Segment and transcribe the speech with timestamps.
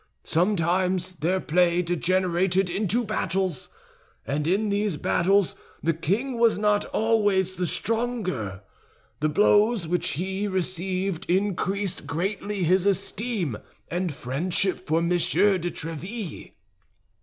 [0.25, 3.69] Sometimes their play degenerated into battles,
[4.25, 8.63] and in these battles the king was not always the stronger.
[9.19, 13.59] The blows which he received increased greatly his esteem
[13.89, 16.51] and friendship for Monsieur de Tréville.